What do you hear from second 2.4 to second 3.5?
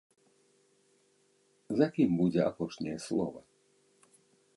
апошняе слова?